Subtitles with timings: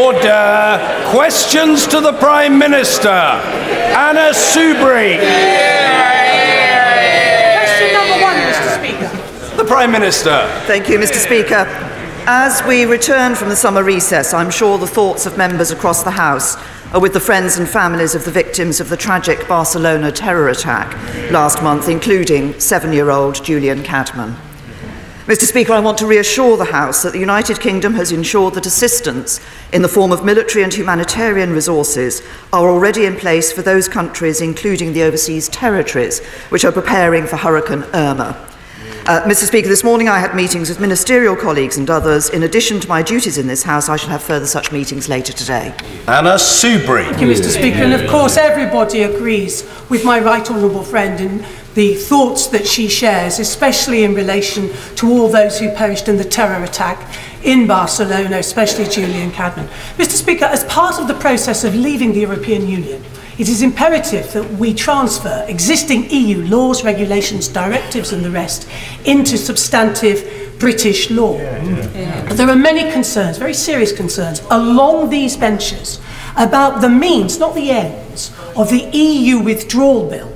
[0.00, 1.04] Order.
[1.10, 3.08] Questions to the Prime Minister.
[3.08, 5.18] Anna Soubry.
[7.58, 8.78] Question number one, Mr.
[8.78, 9.56] Speaker.
[9.58, 10.48] The Prime Minister.
[10.66, 11.16] Thank you, Mr.
[11.16, 11.66] Speaker.
[12.26, 16.12] As we return from the summer recess, I'm sure the thoughts of members across the
[16.12, 16.56] House
[16.94, 20.94] are with the friends and families of the victims of the tragic Barcelona terror attack
[21.30, 24.34] last month, including seven year old Julian Cadman.
[25.30, 25.44] Mr.
[25.44, 29.38] Speaker, I want to reassure the House that the United Kingdom has ensured that assistance
[29.72, 32.20] in the form of military and humanitarian resources
[32.52, 37.36] are already in place for those countries, including the overseas territories, which are preparing for
[37.36, 38.44] Hurricane Irma.
[39.06, 39.44] Uh, Mr.
[39.46, 42.28] Speaker, this morning I had meetings with ministerial colleagues and others.
[42.30, 45.32] In addition to my duties in this House, I shall have further such meetings later
[45.32, 45.72] today.
[46.08, 47.04] Anna Soubry.
[47.04, 47.50] Thank you, Mr.
[47.50, 47.78] Speaker.
[47.78, 52.88] And of course, everybody agrees with my right honourable friend in the thoughts that she
[52.88, 58.38] shares, especially in relation to all those who perished in the terror attack in Barcelona,
[58.38, 59.68] especially Julian Cadman.
[59.96, 60.12] Mr.
[60.12, 63.02] Speaker, as part of the process of leaving the European Union,
[63.38, 68.68] it is imperative that we transfer existing EU laws, regulations, directives, and the rest
[69.06, 71.38] into substantive British law.
[72.28, 76.00] But there are many concerns, very serious concerns, along these benches
[76.36, 80.30] about the means, not the ends, of the EU withdrawal bill.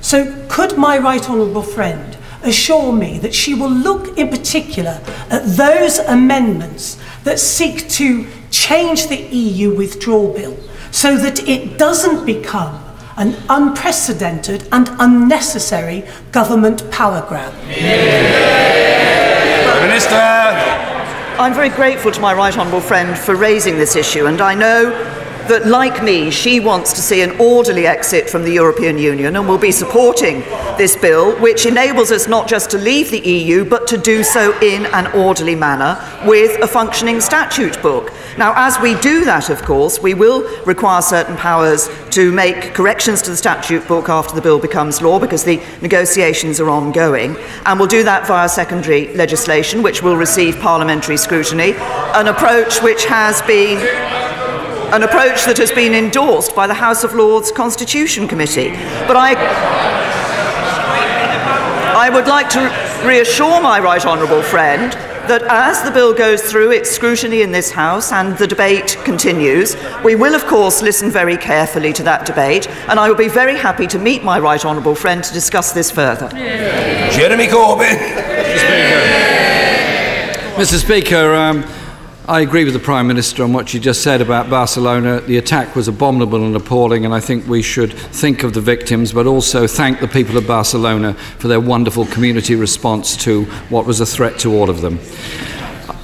[0.00, 5.44] So, could my right honourable friend assure me that she will look in particular at
[5.44, 10.56] those amendments that seek to change the EU withdrawal bill
[10.90, 12.84] so that it doesn't become
[13.16, 17.52] an unprecedented and unnecessary government power grab?
[19.64, 20.14] Prime Minister.
[21.38, 24.90] I'm very grateful to my right honourable friend for raising this issue, and I know
[25.48, 29.48] that, like me, she wants to see an orderly exit from the European Union and
[29.48, 30.40] will be supporting
[30.76, 34.58] this bill, which enables us not just to leave the EU, but to do so
[34.60, 38.12] in an orderly manner with a functioning statute book.
[38.36, 43.22] Now, as we do that, of course, we will require certain powers to make corrections
[43.22, 47.36] to the statute book after the bill becomes law, because the negotiations are ongoing,
[47.66, 51.74] and we'll do that via secondary legislation, which will receive parliamentary scrutiny,
[52.14, 53.78] an approach which has been
[54.92, 58.70] an approach that has been endorsed by the House of Lords Constitution Committee.
[59.06, 59.34] But I,
[61.94, 64.92] I would like to reassure my right honourable friend
[65.28, 69.76] that as the bill goes through its scrutiny in this House and the debate continues,
[70.02, 73.56] we will, of course, listen very carefully to that debate, and I will be very
[73.56, 76.30] happy to meet my right honourable friend to discuss this further.
[76.30, 77.98] Jeremy Corbyn.
[80.56, 80.82] Mr.
[80.82, 81.62] Speaker, um,
[82.28, 85.22] I agree with the Prime Minister on what she just said about Barcelona.
[85.22, 89.14] The attack was abominable and appalling, and I think we should think of the victims,
[89.14, 94.00] but also thank the people of Barcelona for their wonderful community response to what was
[94.00, 94.98] a threat to all of them.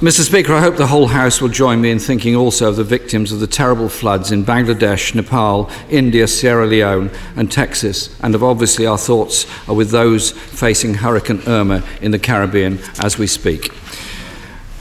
[0.01, 0.21] Mr.
[0.21, 3.31] Speaker, I hope the whole House will join me in thinking also of the victims
[3.31, 8.87] of the terrible floods in Bangladesh, Nepal, India, Sierra Leone, and Texas, and of obviously
[8.87, 13.71] our thoughts are with those facing Hurricane Irma in the Caribbean as we speak.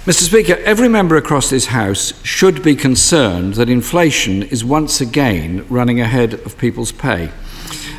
[0.05, 0.25] Mr.
[0.25, 5.99] Speaker, every member across this House should be concerned that inflation is once again running
[5.99, 7.31] ahead of people's pay.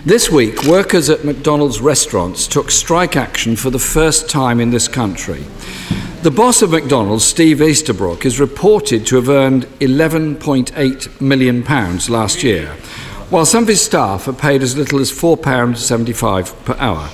[0.05, 4.87] This week, workers at McDonald's restaurants took strike action for the first time in this
[4.87, 5.45] country.
[6.21, 12.67] The boss of McDonald's, Steve Easterbrook, is reported to have earned £11.8 million last year,
[13.31, 17.09] while some of his staff are paid as little as £4.75 per hour.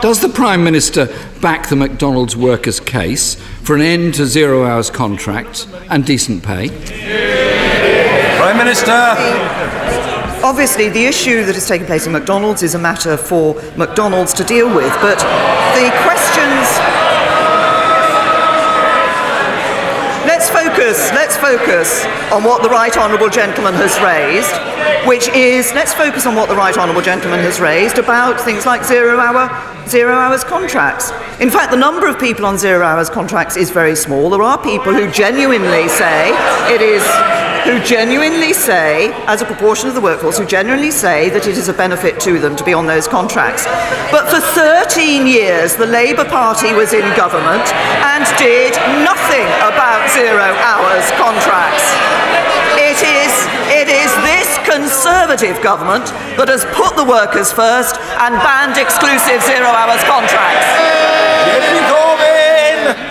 [0.00, 1.06] Does the Prime Minister
[1.40, 6.68] back the McDonald's workers' case for an end to zero hours contracts and decent pay?
[8.38, 8.92] Prime Minister.
[10.44, 14.44] Obviously, the issue that has taken place in McDonald's is a matter for McDonald's to
[14.44, 15.18] deal with, but
[15.74, 16.27] the questions.
[20.88, 24.48] Focus, let's focus on what the right honourable gentleman has raised,
[25.06, 28.82] which is let's focus on what the right honourable gentleman has raised about things like
[28.84, 29.48] zero hour
[29.86, 31.10] zero hours contracts.
[31.40, 34.30] In fact, the number of people on zero hours contracts is very small.
[34.30, 36.30] There are people who genuinely say
[36.72, 37.02] it is
[37.64, 41.68] who genuinely say, as a proportion of the workforce, who genuinely say that it is
[41.68, 43.64] a benefit to them to be on those contracts.
[44.10, 47.66] But for 13 years, the Labour Party was in government
[48.04, 48.74] and did
[49.04, 51.86] nothing about zero hours contracts.
[52.78, 53.32] It is,
[53.72, 56.04] it is this Conservative government
[56.36, 60.68] that has put the workers first and banned exclusive zero hours contracts.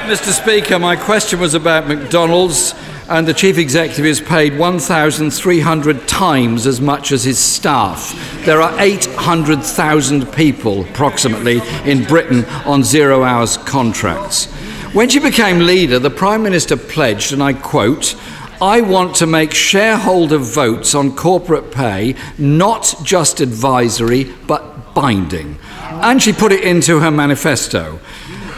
[0.05, 0.31] Mr.
[0.31, 2.73] Speaker, my question was about McDonald's,
[3.09, 8.13] and the chief executive is paid 1,300 times as much as his staff.
[8.45, 14.45] There are 800,000 people, approximately, in Britain on zero hours contracts.
[14.93, 18.15] When she became leader, the Prime Minister pledged, and I quote,
[18.61, 25.59] I want to make shareholder votes on corporate pay not just advisory but binding.
[25.79, 27.99] And she put it into her manifesto.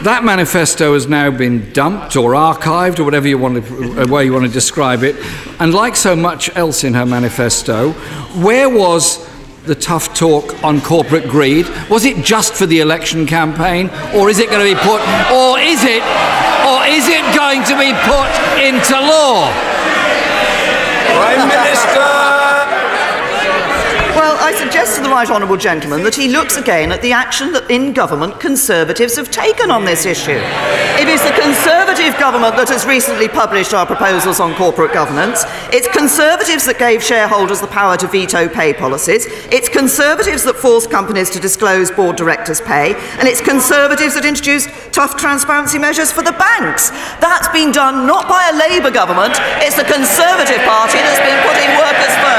[0.02, 4.24] That manifesto has now been dumped or archived or whatever you want to, uh, way
[4.24, 5.14] you want to describe it.
[5.60, 7.92] And like so much else in her manifesto,
[8.40, 9.28] where was
[9.64, 11.68] the tough talk on corporate greed?
[11.90, 15.58] Was it just for the election campaign, or is it going to be put, or
[15.60, 16.02] is it,
[16.64, 19.52] or is it going to be put into law?
[21.12, 22.19] Prime Minister!
[24.50, 27.70] I suggest to the right honourable gentleman that he looks again at the action that
[27.70, 30.42] in government Conservatives have taken on this issue.
[30.98, 35.46] It is the Conservative government that has recently published our proposals on corporate governance.
[35.70, 39.30] It's Conservatives that gave shareholders the power to veto pay policies.
[39.54, 42.98] It's Conservatives that forced companies to disclose board directors' pay.
[43.22, 46.90] And it's Conservatives that introduced tough transparency measures for the banks.
[47.22, 51.70] That's been done not by a Labour government, it's the Conservative Party that's been putting
[51.78, 52.29] workers first.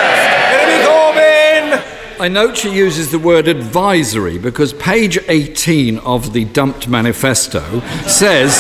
[2.21, 8.56] I note she uses the word advisory because page 18 of the dumped manifesto says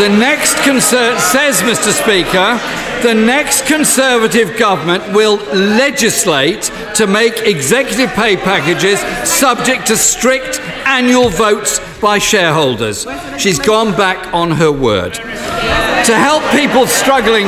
[0.00, 2.58] the next says Mr Speaker
[3.06, 8.98] the next conservative government will legislate to make executive pay packages
[9.28, 13.06] subject to strict annual votes by shareholders.
[13.36, 15.12] She's gone back on her word.
[15.12, 17.44] To help people struggling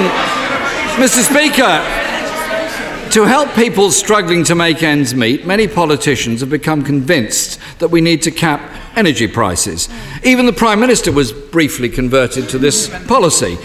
[1.01, 2.06] Mr Speaker,
[3.17, 8.03] to help people struggling to make ends meet, many politicians have become convinced that we
[8.03, 8.61] need to cap
[8.95, 9.89] energy prices.
[10.23, 13.57] Even the Prime Minister was briefly converted to this policy.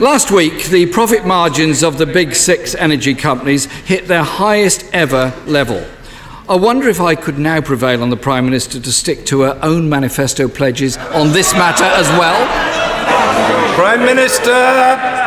[0.00, 5.32] Last week, the profit margins of the big six energy companies hit their highest ever
[5.46, 5.86] level.
[6.48, 9.56] I wonder if I could now prevail on the Prime Minister to stick to her
[9.62, 12.44] own manifesto pledges on this matter as well.
[13.76, 15.25] Prime Minister!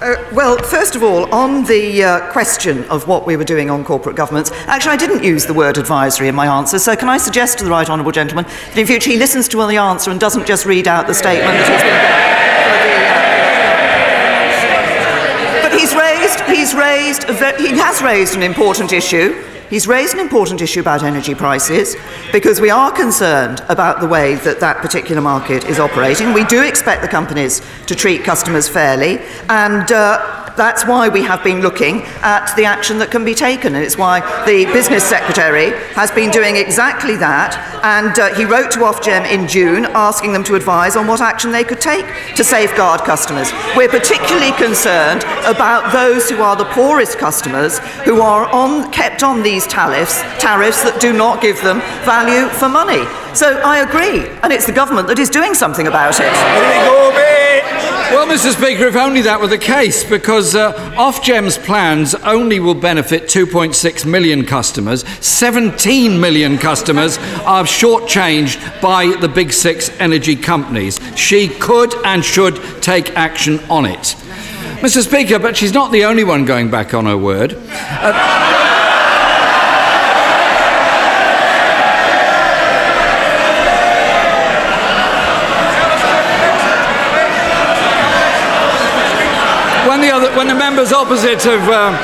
[0.00, 3.84] Uh, well, first of all, on the uh, question of what we were doing on
[3.84, 7.18] corporate governments, actually, I didn't use the word advisory in my answer, so can I
[7.18, 10.20] suggest to the right honourable gentleman that in future he listens to the answer and
[10.20, 11.98] doesn't just read out the statement that he's been
[15.64, 17.24] But he's raised, he's raised,
[17.58, 19.42] he has raised an important issue.
[19.70, 21.94] He's raised an important issue about energy prices
[22.32, 26.32] because we are concerned about the way that that particular market is operating.
[26.32, 29.18] We do expect the companies to treat customers fairly,
[29.50, 33.76] and uh, that's why we have been looking at the action that can be taken.
[33.76, 37.54] And it's why the business secretary has been doing exactly that.
[37.84, 41.52] And uh, he wrote to Ofgem in June asking them to advise on what action
[41.52, 43.52] they could take to safeguard customers.
[43.76, 49.42] We're particularly concerned about those who are the poorest customers who are on, kept on
[49.42, 53.06] these tariffs, tariffs that do not give them value for money.
[53.32, 56.34] So I agree, and it's the government that is doing something about it.
[58.10, 58.56] Well, Mr.
[58.56, 64.06] Speaker, if only that were the case, because uh, Ofgem's plans only will benefit 2.6
[64.06, 65.06] million customers.
[65.24, 70.98] 17 million customers are shortchanged by the big six energy companies.
[71.16, 74.16] She could and should take action on it.
[74.80, 75.02] Mr.
[75.02, 77.58] Speaker, but she's not the only one going back on her word.
[77.68, 78.67] Uh,
[90.38, 91.94] when the members opposite have, um,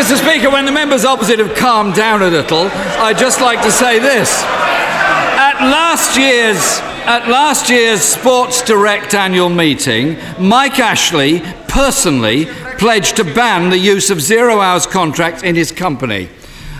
[0.00, 0.16] Mr.
[0.16, 3.98] Speaker, when the members opposite have calmed down a little, I'd just like to say
[3.98, 12.46] this: at last year's at last year's Sports Direct annual meeting, Mike Ashley personally
[12.78, 16.30] pledged to ban the use of zero hours contracts in his company.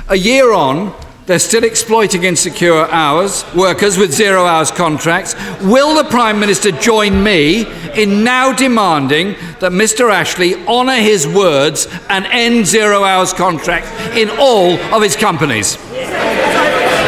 [0.08, 0.94] A year on,
[1.26, 5.34] they're still exploiting insecure hours, workers with zero hours contracts.
[5.62, 7.64] Will the Prime Minister join me
[7.94, 10.10] in now demanding that Mr.
[10.12, 15.78] Ashley honour his words and end zero hours contracts in all of his companies?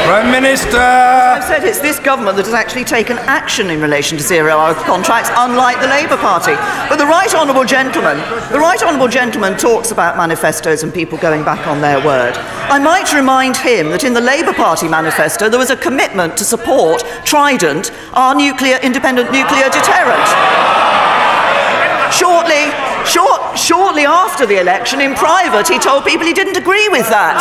[0.04, 0.76] Prime Minister!
[0.76, 4.74] As I've said it's this government that has actually taken action in relation to zero-hour
[4.84, 6.52] contracts, unlike the Labour Party.
[6.92, 8.18] But the right honourable gentleman,
[8.52, 12.36] the right honourable gentleman talks about manifestos and people going back on their word.
[12.68, 16.44] I might remind him that in the Labour Party manifesto there was a commitment to
[16.44, 20.28] support Trident, our nuclear independent nuclear deterrent.
[22.12, 22.68] Shortly,
[23.08, 27.40] short, shortly after the election, in private, he told people he didn't agree with that.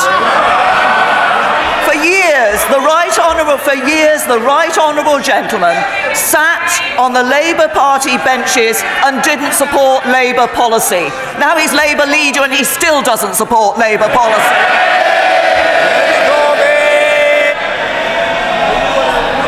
[1.86, 5.76] For years, the right honourable, for years, the right honourable gentleman
[6.16, 6.64] sat
[6.98, 11.12] on the Labour Party benches and didn't support Labour policy.
[11.40, 15.03] Now he's Labour leader and he still doesn't support Labour policy.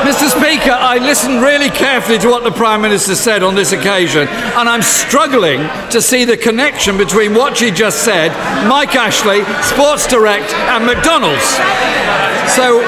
[0.05, 0.29] Mr.
[0.29, 4.69] Speaker, I listened really carefully to what the Prime Minister said on this occasion, and
[4.69, 8.29] I'm struggling to see the connection between what she just said,
[8.69, 11.41] Mike Ashley, Sports Direct, and McDonald's.
[12.53, 12.85] So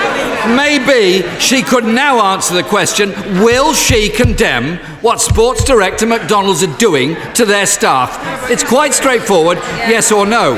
[0.56, 3.10] maybe she could now answer the question
[3.44, 8.52] will she condemn what Sports Direct and McDonald's are doing to their staff?
[8.52, 9.58] It's quite straightforward
[9.90, 10.58] yes or no.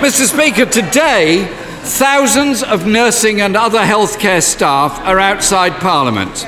[0.00, 0.24] Mr.
[0.24, 1.46] Speaker, today,
[1.84, 6.46] thousands of nursing and other healthcare staff are outside Parliament.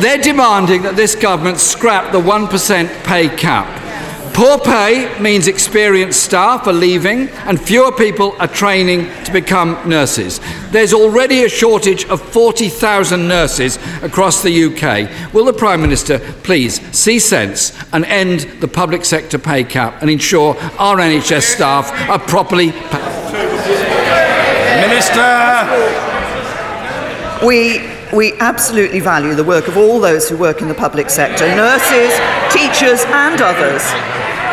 [0.00, 3.82] They're demanding that this government scrap the 1% pay cap.
[4.34, 10.40] Poor pay means experienced staff are leaving and fewer people are training to become nurses.
[10.70, 15.32] There's already a shortage of 40,000 nurses across the UK.
[15.32, 20.10] Will the Prime Minister please see sense and end the public sector pay cap and
[20.10, 23.15] ensure our NHS staff are properly paid?
[25.14, 25.66] Minister!
[27.46, 27.80] We,
[28.16, 32.12] we absolutely value the work of all those who work in the public sector nurses,
[32.50, 33.82] teachers, and others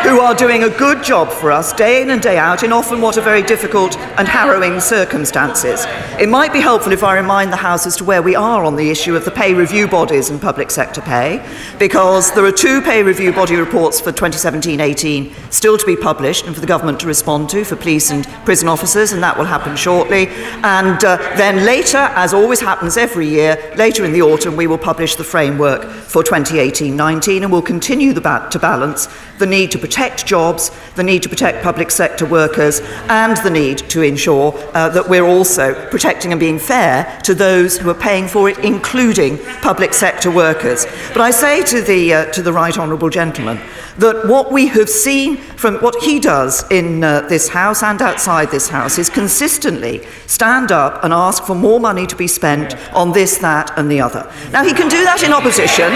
[0.04, 3.00] who are doing a good job for us day in and day out in often
[3.00, 5.86] what are very difficult and harrowing circumstances.
[6.20, 8.76] It might be helpful if I remind the House as to where we are on
[8.76, 11.42] the issue of the pay review bodies and public sector pay,
[11.78, 16.44] because there are two pay review body reports for 2017 18 still to be published
[16.44, 19.46] and for the government to respond to for police and prison officers, and that will
[19.46, 20.28] happen shortly.
[20.62, 24.78] And uh, then later, as always happens every year, later in the autumn, we will
[24.78, 29.08] publish the framework for 2018 19 and we'll continue ba- to balance
[29.38, 33.78] the need to protect jobs, the need to protect public sector workers, and the need
[33.78, 38.28] to ensure uh, that we're also protecting and being fair to those who are paying
[38.28, 40.86] for it, including public sector workers.
[41.12, 43.60] But I say to the, uh, to the right honourable gentleman
[43.98, 48.50] that what we have seen from what he does in uh, this House and outside
[48.50, 53.12] this House is consistently stand up and ask for more money to be spent on
[53.12, 54.30] this, that, and the other.
[54.50, 55.90] Now, he can do that in opposition.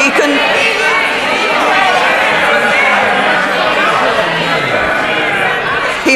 [0.00, 0.83] He can.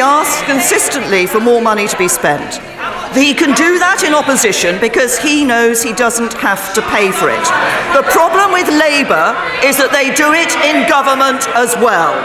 [0.08, 2.64] Asks consistently for more money to be spent.
[3.12, 7.28] He can do that in opposition because he knows he doesn't have to pay for
[7.28, 7.44] it.
[7.92, 12.16] The problem with Labour is that they do it in government as well.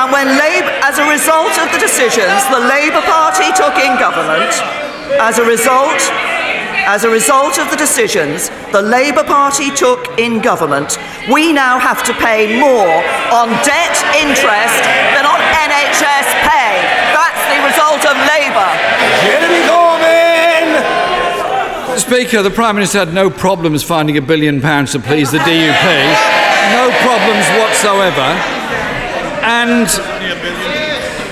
[0.00, 4.56] And when Labour, as a result of the decisions the Labour Party took in government,
[5.20, 6.00] as a result
[6.88, 10.96] as a result of the decisions the Labour Party took in government,
[11.28, 12.96] we now have to pay more
[13.28, 14.80] on debt interest
[15.12, 15.36] than on
[15.68, 16.65] NHS pay.
[18.06, 18.70] That's the result of Labour.
[19.22, 20.66] Jeremy Corbyn!
[21.98, 25.84] Speaker, the Prime Minister had no problems finding a billion pounds to please the DUP.
[26.72, 28.36] No problems whatsoever.
[29.42, 29.86] And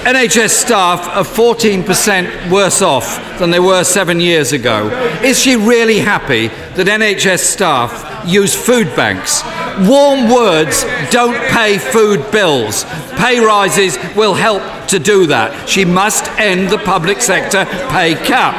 [0.05, 4.89] NHS staff are 14% worse off than they were seven years ago.
[5.23, 9.43] Is she really happy that NHS staff use food banks?
[9.81, 12.85] Warm words don't pay food bills.
[13.17, 15.69] Pay rises will help to do that.
[15.69, 18.55] She must end the public sector pay cap.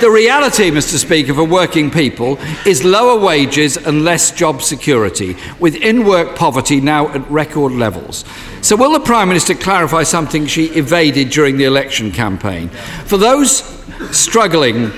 [0.00, 0.96] The reality, Mr.
[0.96, 6.80] Speaker, for working people is lower wages and less job security, with in work poverty
[6.80, 8.24] now at record levels.
[8.60, 12.68] So, will the Prime Minister clarify something she evaded during the election campaign?
[13.06, 13.64] For those
[14.16, 14.92] struggling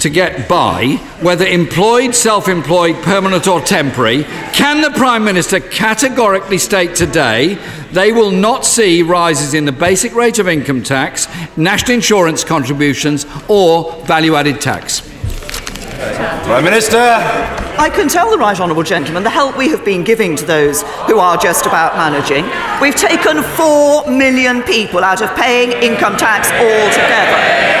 [0.00, 6.58] to get by, whether employed, self employed, permanent, or temporary, can the Prime Minister categorically
[6.58, 7.58] state today
[7.92, 13.24] they will not see rises in the basic rate of income tax, national insurance contributions,
[13.48, 15.00] or value added tax?
[16.44, 16.98] Prime Minister!
[16.98, 20.82] I can tell the right honourable gentleman the help we have been giving to those
[21.06, 22.44] who are just about managing.
[22.80, 27.73] We've taken four million people out of paying income tax altogether.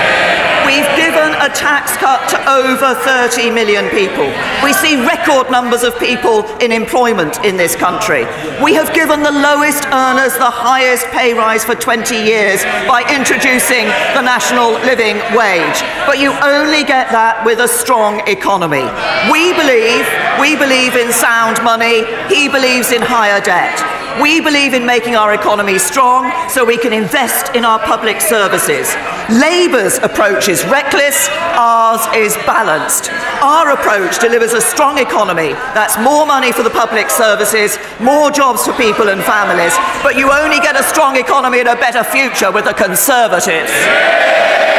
[1.44, 4.24] A tax cut to over 30 million people.
[4.64, 8.24] We see record numbers of people in employment in this country.
[8.64, 13.84] We have given the lowest earners the highest pay rise for 20 years by introducing
[14.16, 15.84] the national living wage.
[16.08, 18.88] But you only get that with a strong economy.
[19.28, 20.08] We believe,
[20.40, 24.03] we believe in sound money, he believes in higher debt.
[24.22, 28.94] We believe in making our economy strong so we can invest in our public services.
[29.28, 31.28] Labour's approach is reckless,
[31.58, 33.10] ours is balanced.
[33.42, 35.52] Our approach delivers a strong economy.
[35.74, 39.74] That's more money for the public services, more jobs for people and families.
[40.02, 43.72] But you only get a strong economy and a better future with the Conservatives.
[43.72, 44.73] Mr.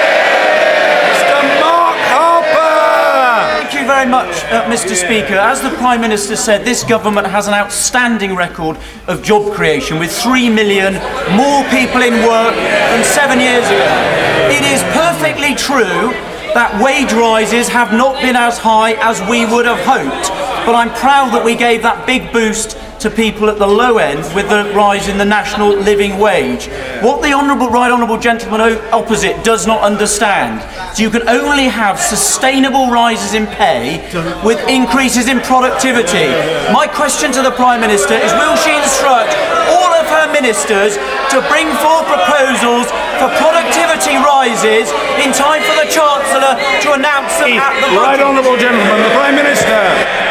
[3.85, 4.95] you very much, uh, Mr.
[4.95, 5.35] Speaker.
[5.35, 8.77] As the Prime Minister said, this government has an outstanding record
[9.07, 10.93] of job creation with three million
[11.35, 13.93] more people in work than seven years ago.
[14.49, 16.13] It is perfectly true
[16.53, 20.29] that wage rises have not been as high as we would have hoped.
[20.65, 24.25] But I'm proud that we gave that big boost to people at the low end
[24.33, 26.65] with the rise in the national living wage.
[27.05, 31.99] What the honourable right honourable gentleman opposite does not understand is you can only have
[32.01, 34.01] sustainable rises in pay
[34.41, 36.33] with increases in productivity.
[36.73, 39.37] My question to the Prime Minister is will she instruct
[39.69, 40.97] all of her ministers
[41.29, 42.89] to bring forth proposals
[43.21, 44.89] for productivity rises
[45.21, 49.37] in time for the Chancellor to announce them at the Right Honourable Gentleman, the Prime
[49.37, 50.24] Minister.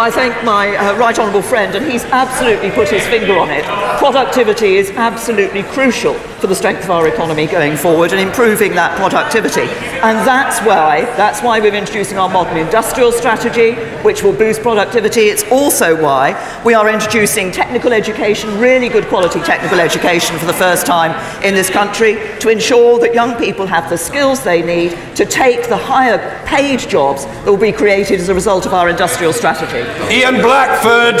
[0.00, 3.64] I thank my uh, right honourable friend, and he's absolutely put his finger on it.
[3.98, 8.96] Productivity is absolutely crucial for the strength of our economy going forward and improving that
[8.96, 9.62] productivity.
[10.02, 13.74] And that's why that's why we're introducing our modern industrial strategy,
[14.04, 15.22] which will boost productivity.
[15.22, 20.52] It's also why we are introducing technical education, really good quality technical education for the
[20.52, 21.10] first time
[21.42, 25.68] in this country, to ensure that young people have the skills they need to take
[25.68, 29.87] the higher paid jobs that will be created as a result of our industrial strategy.
[30.10, 31.20] Ian Blackford.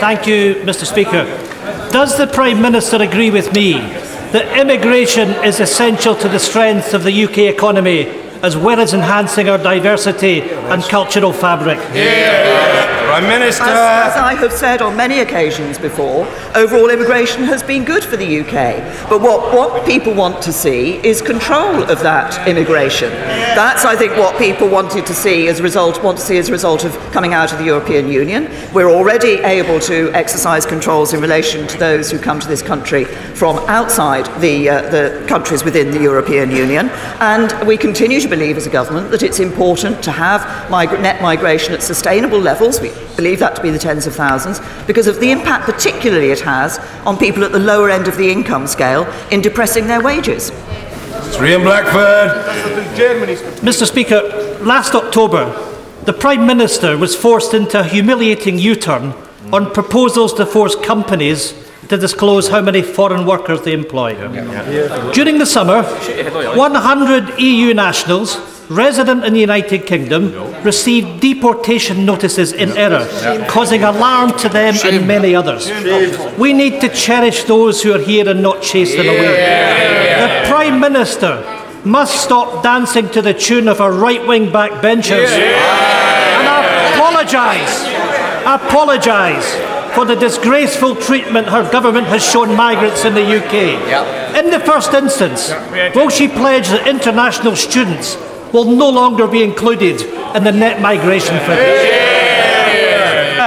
[0.00, 0.84] Thank you, Mr.
[0.86, 1.24] Speaker.
[1.92, 3.74] Does the Prime Minister agree with me
[4.32, 8.06] that immigration is essential to the strength of the UK economy
[8.42, 11.78] as well as enhancing our diversity and cultural fabric?
[11.94, 12.99] Yeah.
[13.20, 13.64] Prime Minister.
[13.64, 18.16] As, as, I have said on many occasions before, overall immigration has been good for
[18.16, 19.08] the UK.
[19.10, 23.10] But what, what people want to see is control of that immigration.
[23.10, 26.48] That's, I think, what people wanted to see as a result, want to see as
[26.48, 28.50] a result of coming out of the European Union.
[28.72, 33.04] We're already able to exercise controls in relation to those who come to this country
[33.04, 36.88] from outside the, uh, the countries within the European Union.
[37.20, 41.74] And we continue to believe as a government that it's important to have net migration
[41.74, 42.80] at sustainable levels.
[42.80, 46.40] We believe that to be the tens of thousands, because of the impact particularly it
[46.40, 50.50] has on people at the lower end of the income scale in depressing their wages.
[51.42, 52.28] Ian Blackford.
[53.60, 53.86] Mr.
[53.86, 54.20] Speaker,
[54.62, 55.44] last October,
[56.04, 59.12] the Prime Minister was forced into a humiliating U turn
[59.52, 61.52] on proposals to force companies
[61.88, 64.14] to disclose how many foreign workers they employ.
[65.12, 72.70] During the summer, 100 EU nationals resident in the United Kingdom received deportation notices in
[72.78, 73.06] error,
[73.48, 75.68] causing alarm to them and many others.
[76.38, 79.26] We need to cherish those who are here and not chase them away.
[80.20, 81.44] The Prime Minister
[81.84, 86.46] must stop dancing to the tune of her right wing backbenchers and
[86.94, 87.84] apologise.
[88.46, 89.54] Apologise
[89.94, 94.36] for the disgraceful treatment her government has shown migrants in the UK.
[94.36, 95.50] In the first instance,
[95.96, 98.16] will she pledge that international students
[98.52, 100.02] will no longer be included
[100.36, 102.00] in the net migration figures?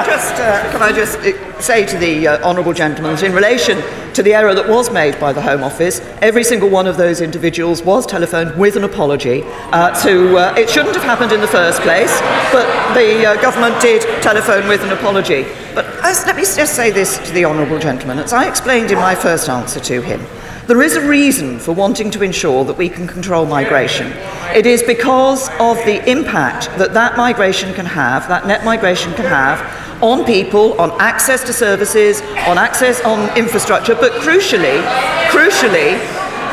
[0.06, 3.82] Just, uh, can I just uh, say to the uh, honourable gentleman in relation
[4.14, 7.22] to the error that was made by the Home Office, every single one of those
[7.22, 9.44] individuals was telephoned with an apology.
[9.72, 12.20] Uh, to, uh, it shouldn't have happened in the first place,
[12.52, 15.44] but the uh, government did telephone with an apology.
[15.74, 18.20] But as, let me just say this to the honourable gentleman.
[18.20, 20.22] As I explained in my first answer to him,
[20.68, 24.08] there is a reason for wanting to ensure that we can control migration.
[24.56, 29.26] It is because of the impact that that migration can have, that net migration can
[29.26, 29.60] have,
[30.02, 34.82] on people, on access to services, on access on infrastructure, but crucially,
[35.28, 36.00] crucially,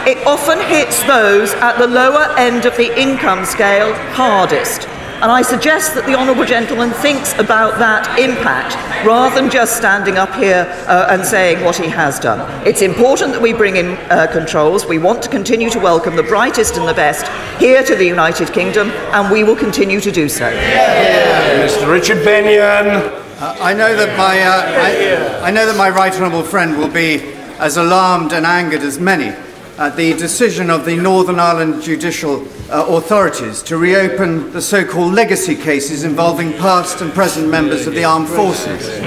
[0.09, 4.88] it often hits those at the lower end of the income scale hardest.
[5.20, 10.16] And I suggest that the Honourable Gentleman thinks about that impact rather than just standing
[10.16, 12.40] up here uh, and saying what he has done.
[12.66, 14.87] It's important that we bring in uh, controls.
[14.87, 17.28] We want to continue to welcome the brightest and the best
[17.61, 20.50] here to the United Kingdom, and we will continue to do so.
[20.50, 21.92] Mr.
[21.92, 22.87] Richard Benyon.
[22.87, 26.88] Uh, I know that my uh, I, I know that my right honourable friend will
[26.88, 27.20] be
[27.59, 29.37] as alarmed and angered as many
[29.80, 35.56] at the decision of the Northern Ireland judicial uh, authorities to reopen the so-called legacy
[35.56, 39.00] cases involving past and present members of the armed forces.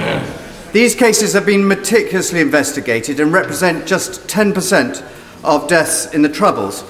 [0.72, 5.08] These cases have been meticulously investigated and represent just 10%
[5.44, 6.82] of deaths in the Troubles.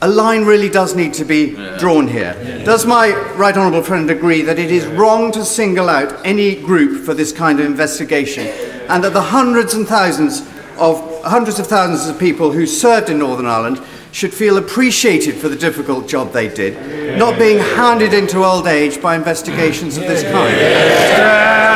[0.00, 2.32] A line really does need to be drawn here.
[2.64, 7.04] Does my right honourable friend agree that it is wrong to single out any group
[7.04, 8.46] for this kind of investigation
[8.88, 13.18] and that the hundreds and thousands of hundreds of thousands of people who served in
[13.18, 13.80] Northern Ireland
[14.12, 17.16] should feel appreciated for the difficult job they did, yeah.
[17.16, 20.56] not being handed into old age by investigations of this kind.
[20.56, 21.68] Yeah.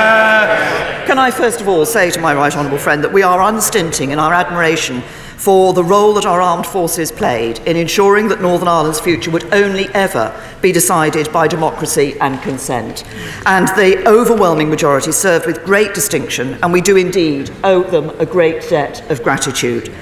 [1.07, 4.13] Can I first of all say to my right honourable friend that we are unstinting
[4.13, 5.03] in our admiration
[5.43, 9.53] for the role that our armed forces played in ensuring that Northern Ireland's future would
[9.53, 13.05] only ever be decided by democracy and consent.
[13.45, 18.25] And the overwhelming majority served with great distinction, and we do indeed owe them a
[18.25, 19.93] great debt of gratitude.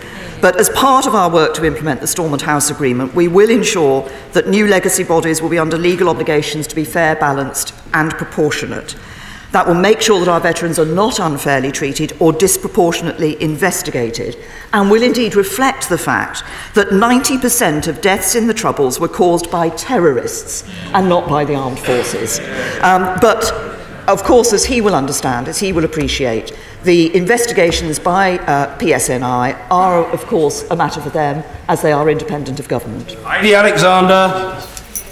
[0.43, 4.07] But as part of our work to implement the Stormont House Agreement, we will ensure
[4.33, 8.95] that new legacy bodies will be under legal obligations to be fair, balanced, and proportionate.
[9.53, 14.37] That will make sure that our veterans are not unfairly treated or disproportionately investigated,
[14.73, 19.51] and will indeed reflect the fact that 90% of deaths in the Troubles were caused
[19.51, 22.39] by terrorists and not by the armed forces.
[22.81, 23.53] Um, but
[24.07, 29.57] of course, as he will understand, as he will appreciate, the investigations by uh, PSNI
[29.71, 33.13] are, of course, a matter for them as they are independent of government.
[33.23, 34.57] Heidi Alexander.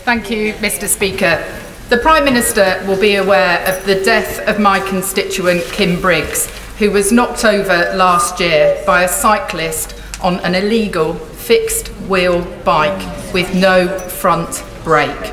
[0.05, 0.89] Thank you, Mr.
[0.89, 1.45] Speaker.
[1.89, 6.47] The Prime Minister will be aware of the death of my constituent Kim Briggs,
[6.79, 13.33] who was knocked over last year by a cyclist on an illegal fixed wheel bike
[13.33, 15.33] with no front brake.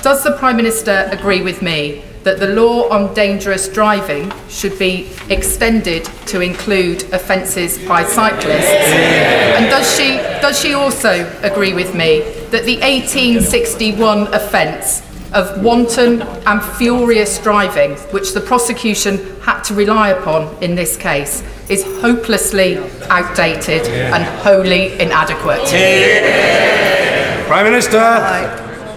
[0.00, 5.10] Does the Prime Minister agree with me that the law on dangerous driving should be
[5.28, 8.64] extended to include offences by cyclists?
[8.64, 16.22] And does she, does she also agree with me that the 1861 offence of wanton
[16.22, 22.78] and furious driving, which the prosecution had to rely upon in this case, is hopelessly
[23.08, 25.66] outdated and wholly inadequate.
[27.46, 27.98] Prime Minister.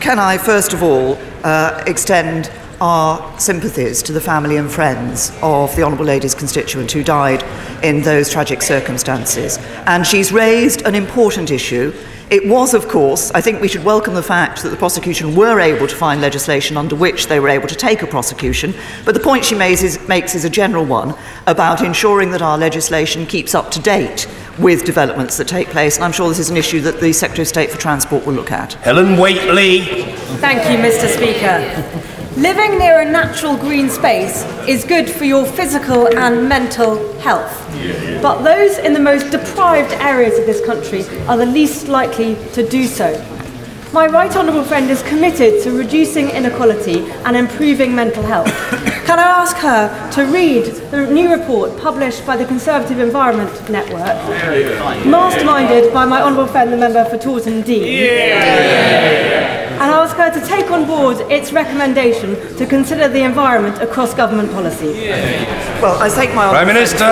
[0.02, 5.76] Can I, first of all, uh, extend our sympathies to the family and friends of
[5.76, 7.44] the Honourable Lady's constituent who died
[7.84, 9.58] in those tragic circumstances.
[9.86, 11.94] And she's raised an important issue.
[12.30, 15.60] It was, of course, I think we should welcome the fact that the prosecution were
[15.60, 19.20] able to find legislation under which they were able to take a prosecution, but the
[19.20, 21.16] point she makes is, makes is a general one
[21.48, 24.28] about ensuring that our legislation keeps up to date
[24.60, 27.42] with developments that take place, and I'm sure this is an issue that the Secretary
[27.42, 28.74] of State for Transport will look at.
[28.74, 30.14] Helen Waitley.
[30.38, 32.16] Thank you, Mr Speaker.
[32.40, 37.52] Living near a natural green space is good for your physical and mental health.
[38.22, 42.66] But those in the most deprived areas of this country are the least likely to
[42.66, 43.12] do so.
[43.92, 48.48] My right honourable friend is committed to reducing inequality and improving mental health.
[49.06, 54.16] Can I ask her to read the new report published by the Conservative Environment Network,
[55.04, 57.84] masterminded by my honourable friend, the member for Taunton Deane?
[59.80, 64.52] And ask her to take on board its recommendation to consider the environment across government
[64.52, 65.08] policy.
[65.82, 67.06] Well, I take my Prime Minister.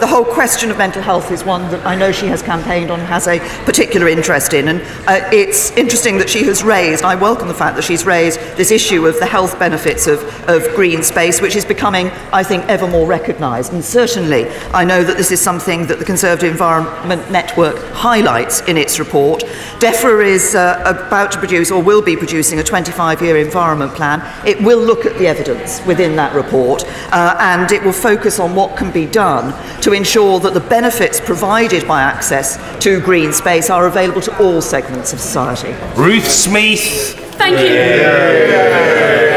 [0.00, 2.98] The whole question of mental health is one that I know she has campaigned on,
[2.98, 7.04] has a particular interest in, and uh, it's interesting that she has raised.
[7.04, 10.74] I welcome the fact that she's raised this issue of the health benefits of, of
[10.74, 13.72] green space, which is becoming, I think, ever more recognised.
[13.72, 18.76] And certainly, I know that this is something that the Conservative Environment Network highlights in
[18.76, 19.44] its report.
[19.78, 24.22] DEFRA is uh, about to produce, or will be producing, a 25-year environment plan.
[24.46, 28.54] It will look at the evidence within that report, uh, and it will focus on
[28.54, 29.52] what can be done
[29.82, 34.62] to ensure that the benefits provided by access to green space are available to all
[34.62, 35.72] segments of society.
[36.00, 37.18] Ruth Smeeth.
[37.34, 37.66] Thank you.
[37.66, 39.18] Thank you, Mr.
[39.18, 39.31] Speaker.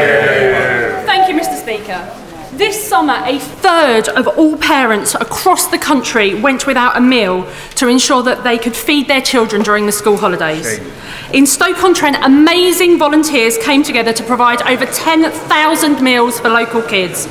[2.56, 7.86] This summer, a third of all parents across the country went without a meal to
[7.86, 10.80] ensure that they could feed their children during the school holidays.
[11.34, 17.26] In Stoke-on-Trent, amazing volunteers came together to provide over 10,000 meals for local kids.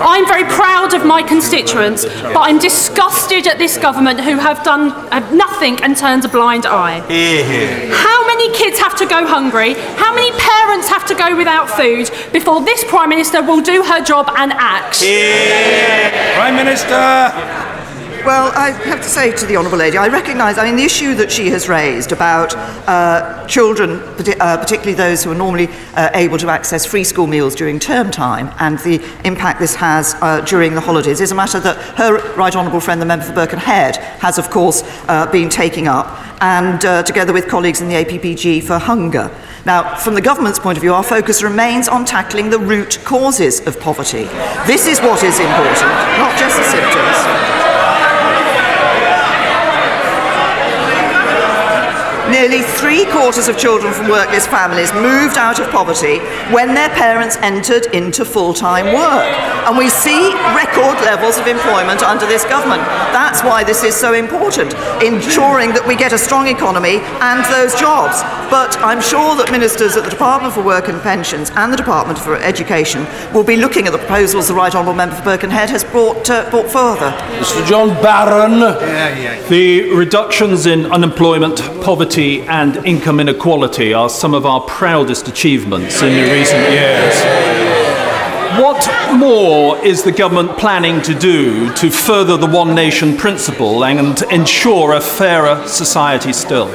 [0.00, 4.90] I'm very proud of my constituents, but I'm disgusted at this government who have done
[5.10, 7.00] have nothing and turned a blind eye.
[7.92, 9.74] How many kids have to go hungry?
[9.74, 14.02] How many parents have to go without food before this Prime Minister will do her
[14.02, 15.00] job and act?
[16.36, 17.75] Prime Minister.
[18.26, 21.14] Well, I have to say to the Honourable Lady, I recognise, I mean, the issue
[21.14, 24.00] that she has raised about uh, children,
[24.40, 28.10] uh, particularly those who are normally uh, able to access free school meals during term
[28.10, 32.34] time, and the impact this has uh, during the holidays, is a matter that her
[32.34, 36.08] Right Honourable friend, the member for Birkenhead, has, of course, uh, been taking up,
[36.42, 39.30] and uh, together with colleagues in the APPG for hunger.
[39.64, 43.64] Now, from the government's point of view, our focus remains on tackling the root causes
[43.68, 44.24] of poverty.
[44.66, 47.75] This is what is important, not just the symptoms.
[52.36, 56.18] Nearly three quarters of children from workless families moved out of poverty
[56.52, 59.32] when their parents entered into full time work.
[59.66, 62.82] And we see record levels of employment under this government.
[63.16, 67.74] That's why this is so important, ensuring that we get a strong economy and those
[67.80, 68.20] jobs.
[68.50, 72.18] But I'm sure that ministers at the Department for Work and Pensions and the Department
[72.18, 75.84] for Education will be looking at the proposals the Right Honourable Member for Birkenhead has
[75.84, 77.10] brought, uh, brought further.
[77.40, 77.66] Mr.
[77.66, 78.60] John Baron.
[79.48, 86.30] The reductions in unemployment, poverty, and income inequality are some of our proudest achievements in
[86.30, 87.14] recent years.
[88.60, 94.20] What more is the government planning to do to further the one nation principle and
[94.32, 96.68] ensure a fairer society still?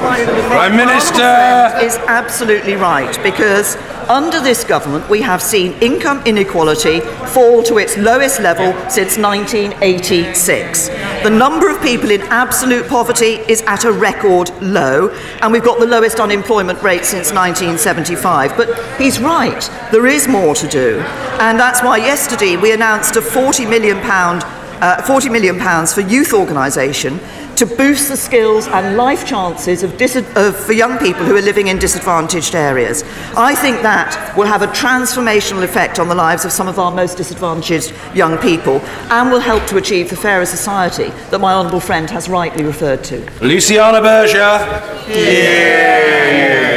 [0.00, 3.76] Prime Minister is absolutely right because
[4.08, 7.00] under this government we have seen income inequality
[7.34, 10.88] fall to its lowest level since 1986.
[11.22, 15.10] The number of people in absolute poverty is at a record low,
[15.42, 18.56] and we've got the lowest unemployment rate since 1975.
[18.56, 21.00] But he's right, there is more to do,
[21.40, 24.44] and that's why yesterday we announced a 40 million pound
[24.80, 27.20] uh, 40 million pounds for youth organisation
[27.60, 31.42] to boost the skills and life chances of, dis- of, for young people who are
[31.42, 33.02] living in disadvantaged areas.
[33.36, 36.90] I think that will have a transformational effect on the lives of some of our
[36.90, 41.80] most disadvantaged young people and will help to achieve the fairer society that my honourable
[41.80, 43.30] friend has rightly referred to.
[43.42, 44.58] Luciana Berger.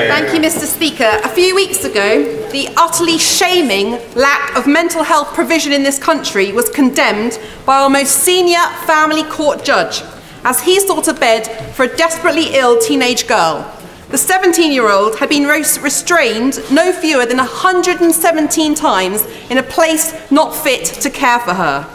[0.10, 0.66] Thank you, Mr.
[0.66, 1.22] Speaker.
[1.24, 6.52] A few weeks ago, the utterly shaming lack of mental health provision in this country
[6.52, 10.04] was condemned by our most senior family court judge
[10.44, 13.70] as he sought a bed for a desperately ill teenage girl.
[14.10, 20.14] The 17 year old had been restrained no fewer than 117 times in a place
[20.30, 21.90] not fit to care for her.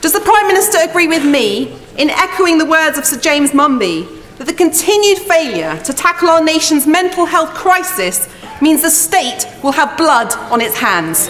[0.00, 4.06] Does the Prime Minister agree with me in echoing the words of Sir James Munby
[4.36, 8.28] that the continued failure to tackle our nation's mental health crisis
[8.60, 11.28] means the state will have blood on its hands.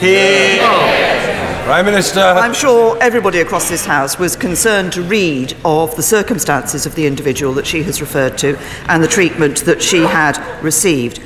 [1.65, 2.21] Prime Minister.
[2.21, 7.07] I'm sure everybody across this House was concerned to read of the circumstances of the
[7.07, 11.23] individual that she has referred to and the treatment that she had received.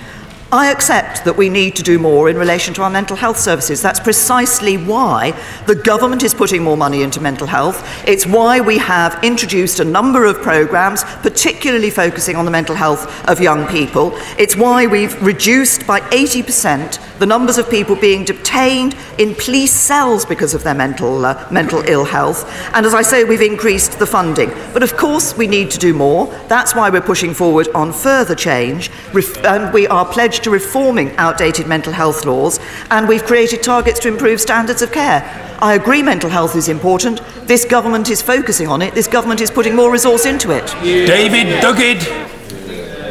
[0.52, 3.82] I accept that we need to do more in relation to our mental health services.
[3.82, 7.84] That's precisely why the government is putting more money into mental health.
[8.06, 13.28] It's why we have introduced a number of programs, particularly focusing on the mental health
[13.28, 14.12] of young people.
[14.38, 20.24] It's why we've reduced by 80% the numbers of people being detained in police cells
[20.24, 22.50] because of their mental, uh, mental ill health.
[22.74, 24.50] And as I say, we've increased the funding.
[24.72, 26.26] But of course, we need to do more.
[26.48, 28.90] That's why we're pushing forward on further change.
[29.12, 33.98] Ref- and we are pledged to reforming outdated mental health laws, and we've created targets
[34.00, 35.22] to improve standards of care.
[35.60, 37.20] I agree mental health is important.
[37.48, 38.94] This government is focusing on it.
[38.94, 40.66] This government is putting more resource into it.
[40.82, 42.02] David Duguid.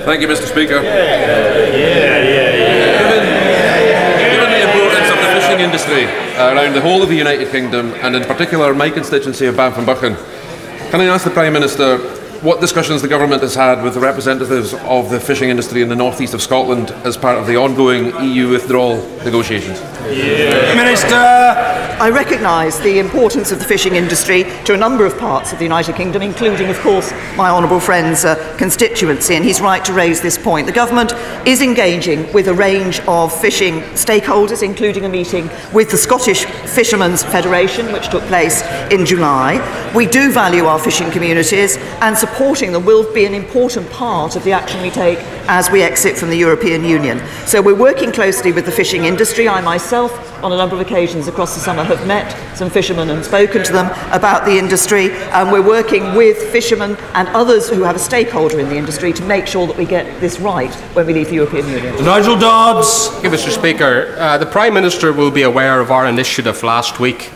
[0.05, 0.47] Thank you, Mr.
[0.47, 0.81] Speaker.
[0.81, 2.46] Given
[5.59, 9.57] industry uh, around the whole of the United Kingdom, and in particular my constituency of
[9.57, 10.15] Banff and Buchan.
[10.91, 14.73] can I ask the Prime Minister what discussions the government has had with the representatives
[14.73, 18.49] of the fishing industry in the northeast of Scotland as part of the ongoing EU
[18.49, 19.79] withdrawal negotiations?
[20.09, 20.75] Yeah.
[20.75, 21.15] Minister!
[21.99, 25.65] I recognise the importance of the fishing industry to a number of parts of the
[25.65, 30.21] United Kingdom, including, of course, my honourable friend's uh, constituency, and he's right to raise
[30.21, 30.67] this point.
[30.67, 31.13] The government
[31.47, 37.23] is engaging with a range of fishing stakeholders, including a meeting with the Scottish Fishermen's
[37.23, 39.57] Federation, which took place in July.
[39.95, 44.43] We do value our fishing communities, and supporting them will be an important part of
[44.43, 47.21] the action we take as we exit from the European Union.
[47.45, 49.47] So we're working closely with the fishing industry.
[49.47, 50.11] I myself,
[50.43, 53.71] on a number of occasions across the summer, have met some fishermen and spoken to
[53.71, 55.11] them about the industry.
[55.31, 59.23] And we're working with fishermen and others who have a stakeholder in the industry to
[59.23, 62.03] make sure that we get this right when we leave the European Union.
[62.03, 63.07] Nigel Dodds.
[63.07, 63.49] Thank you, Mr.
[63.49, 64.15] Speaker.
[64.17, 67.31] Uh, the Prime Minister will be aware of our initiative last week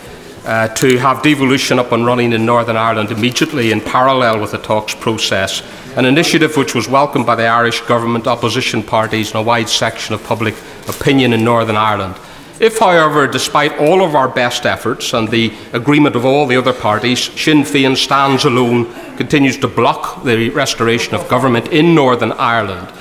[0.45, 4.57] uh, to have devolution up and running in Northern Ireland immediately in parallel with the
[4.57, 5.61] talks process,
[5.95, 10.15] an initiative which was welcomed by the Irish government, opposition parties, and a wide section
[10.15, 10.55] of public
[10.87, 12.15] opinion in Northern Ireland.
[12.59, 16.73] If, however, despite all of our best efforts and the agreement of all the other
[16.73, 18.85] parties, Sinn Féin stands alone,
[19.17, 22.91] continues to block the restoration of government in Northern Ireland,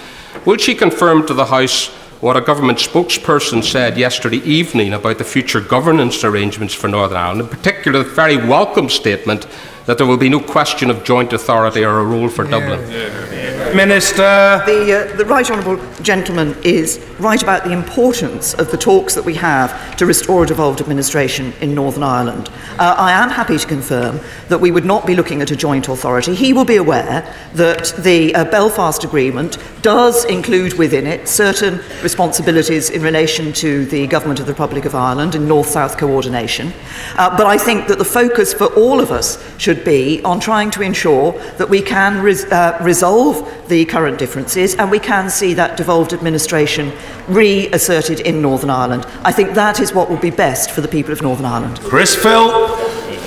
[0.47, 5.25] will she confirm to the House what a government spokesperson said yesterday evening about the
[5.25, 9.47] future governance arrangements for Northern Ireland, in particular, the very welcome statement
[9.87, 12.91] that there will be no question of joint authority or a role for yeah, Dublin.
[12.91, 13.40] Yeah.
[13.75, 14.63] Minister.
[14.67, 19.25] The, uh, the Right Honourable Gentleman is right about the importance of the talks that
[19.25, 22.49] we have to restore a devolved administration in Northern Ireland.
[22.79, 25.89] Uh, I am happy to confirm that we would not be looking at a joint
[25.89, 26.35] authority.
[26.35, 32.91] He will be aware that the uh, Belfast Agreement does include within it certain responsibilities
[32.91, 36.73] in relation to the Government of the Republic of Ireland and North South coordination.
[37.17, 40.71] Uh, but I think that the focus for all of us should be on trying
[40.73, 45.55] to ensure that we can res- uh, resolve the current differences, and we can see
[45.55, 46.93] that devolved administration
[47.29, 49.07] reasserted in Northern Ireland.
[49.25, 51.81] I think that is what will be best for the people of Northern Ireland.
[51.81, 52.77] Chris Philp.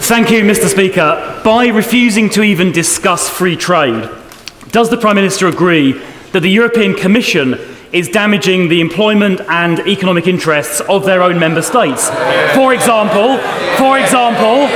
[0.04, 0.68] Thank you, Mr.
[0.68, 1.42] Speaker.
[1.46, 4.10] By refusing to even discuss free trade,
[4.72, 5.94] does the Prime Minister agree
[6.34, 7.58] that the European Commission
[7.94, 12.10] is damaging the employment and economic interests of their own member states.
[12.56, 13.38] For example,
[13.78, 14.68] for example,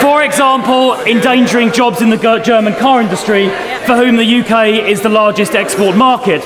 [0.00, 3.50] for example, endangering jobs in the German car industry,
[3.86, 6.42] for whom the UK is the largest export market.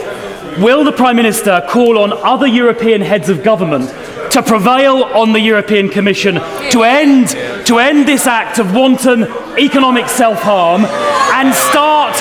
[0.58, 3.90] Will the Prime Minister call on other European heads of government
[4.32, 6.36] to prevail on the European Commission
[6.70, 7.28] to end,
[7.66, 9.24] to end this act of wanton
[9.58, 12.16] economic self-harm and start,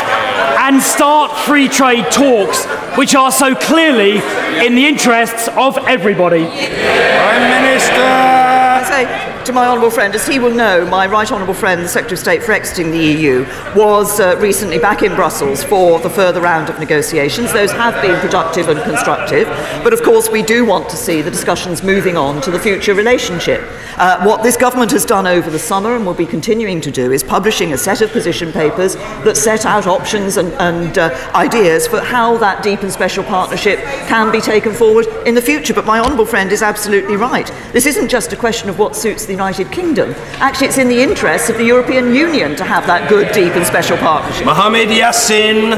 [0.62, 2.66] and start free trade talks
[2.98, 4.18] which are so clearly
[4.66, 6.46] in the interests of everybody?
[6.46, 8.45] Prime Minister!
[8.88, 9.06] Say
[9.46, 12.20] to my honourable friend, as he will know, my right honourable friend, the Secretary of
[12.20, 13.46] State for exiting the EU,
[13.76, 17.52] was uh, recently back in Brussels for the further round of negotiations.
[17.52, 19.48] Those have been productive and constructive,
[19.84, 22.94] but of course we do want to see the discussions moving on to the future
[22.94, 23.62] relationship.
[23.98, 27.12] Uh, what this government has done over the summer and will be continuing to do
[27.12, 31.88] is publishing a set of position papers that set out options and, and uh, ideas
[31.88, 35.74] for how that deep and special partnership can be taken forward in the future.
[35.74, 37.52] But my honourable friend is absolutely right.
[37.72, 40.14] This isn't just a question of what suits the United Kingdom.
[40.40, 43.66] Actually, it's in the interests of the European Union to have that good, deep, and
[43.66, 44.46] special partnership.
[44.46, 45.76] Mohammad Yasin.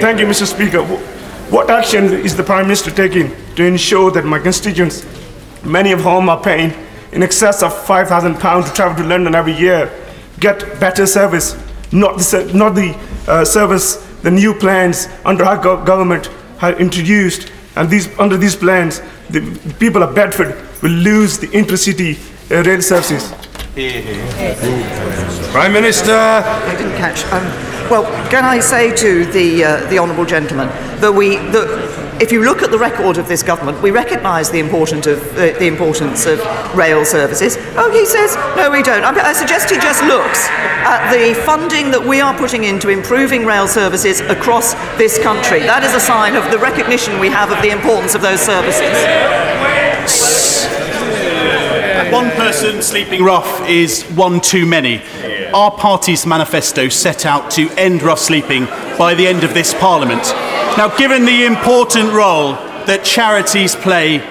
[0.00, 0.46] Thank you, Mr.
[0.46, 0.82] Speaker.
[1.50, 5.04] What action is the Prime Minister taking to ensure that my constituents,
[5.64, 6.72] many of whom are paying
[7.12, 9.90] in excess of £5,000 to travel to London every year,
[10.38, 11.54] get better service,
[11.92, 16.26] not the, not the uh, service the new plans under our go- government
[16.58, 17.50] have introduced?
[17.80, 19.40] And these, under these plans, the
[19.78, 22.12] people of Bedford will lose the intercity
[22.50, 23.32] uh, rail services.
[25.50, 26.12] Prime Minister.
[26.12, 27.24] I didn't catch.
[27.32, 27.42] Um,
[27.88, 30.68] well, can I say to the uh, the honourable gentleman
[31.00, 31.89] that we that
[32.20, 35.58] if you look at the record of this government, we recognise the importance of uh,
[35.58, 36.38] the importance of
[36.76, 37.56] rail services.
[37.76, 39.04] Oh, he says no, we don't.
[39.04, 40.46] I, I suggest he just looks
[40.84, 45.60] at the funding that we are putting into improving rail services across this country.
[45.60, 48.92] That is a sign of the recognition we have of the importance of those services.
[52.12, 55.00] One person sleeping rough is one too many.
[55.54, 58.66] Our party's manifesto set out to end rough sleeping
[58.98, 60.49] by the end of this Parliament.
[60.76, 62.52] Now, given the important role
[62.86, 64.22] that charities play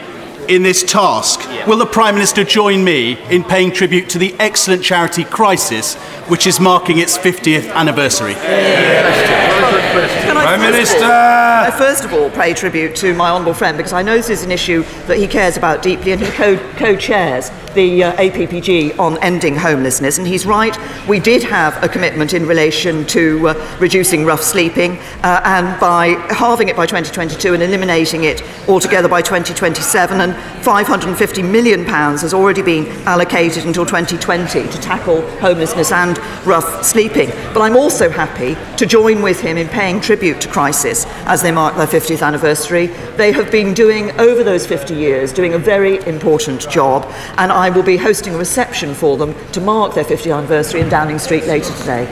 [0.47, 4.83] in this task, will the Prime Minister join me in paying tribute to the excellent
[4.83, 5.95] charity Crisis,
[6.27, 8.33] which is marking its 50th anniversary?
[8.33, 11.03] Can I Prime Minister!
[11.03, 14.29] all- I first of all pay tribute to my honourable friend because I know this
[14.29, 19.17] is an issue that he cares about deeply and he co-chairs the uh, APPG on
[19.23, 20.77] ending homelessness and he's right
[21.07, 26.07] we did have a commitment in relation to uh, reducing rough sleeping uh, and by
[26.33, 32.33] halving it by 2022 and eliminating it altogether by 2027 and 550 million pounds has
[32.33, 38.55] already been allocated until 2020 to tackle homelessness and rough sleeping but I'm also happy
[38.77, 42.87] to join with him in paying tribute to Crisis as they mark their 50th anniversary.
[43.17, 47.05] They have been doing, over those 50 years, doing a very important job,
[47.37, 50.87] and I will be hosting a reception for them to mark their 50th anniversary in
[50.87, 52.05] Downing Street later today.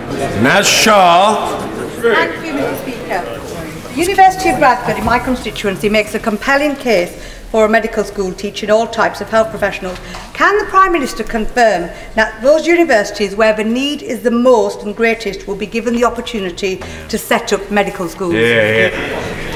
[0.43, 1.57] Naz Shah.
[2.01, 2.81] Thank you, Mr.
[2.81, 3.93] Speaker.
[3.93, 7.15] The University of Bradford, in my constituency, makes a compelling case
[7.49, 9.97] for a medical school teaching all types of health professionals.
[10.33, 14.93] Can the Prime Minister confirm that those universities where the need is the most and
[14.93, 18.33] greatest will be given the opportunity to set up medical schools?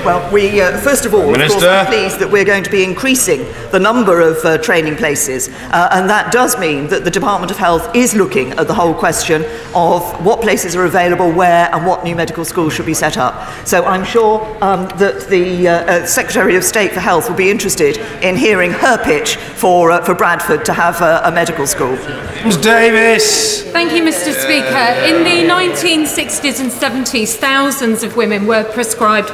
[0.06, 1.70] Well, we, uh, first of all, of course, Minister.
[1.70, 5.90] I'm pleased that we're going to be increasing the number of uh, training places, uh,
[5.92, 9.44] and that does mean that the Department of Health is looking at the whole question
[9.76, 13.48] of what places are available where and what new medical schools should be set up.
[13.68, 17.52] So I'm sure um, that the uh, uh, Secretary of State for Health will be
[17.52, 21.96] interested in hearing her pitch for, uh, for Bradford to have uh, a medical school.
[22.42, 23.64] Mims Davies.
[23.72, 24.34] Thank you, Mr.
[24.34, 24.88] Speaker.
[25.06, 29.30] In the 1960s and 70s, thousands of women were prescribed